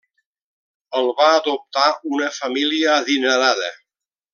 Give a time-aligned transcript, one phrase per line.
[1.01, 3.73] El va adoptar una família adinerada.